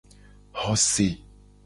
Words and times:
Xo 0.61 0.75
se. 0.87 1.07